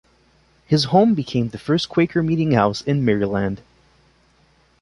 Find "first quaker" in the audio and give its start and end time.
1.59-2.23